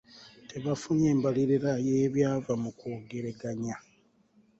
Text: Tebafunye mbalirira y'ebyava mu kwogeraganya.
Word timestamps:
Tebafunye 0.49 1.09
mbalirira 1.17 1.71
y'ebyava 1.87 2.53
mu 2.63 2.71
kwogeraganya. 2.77 3.75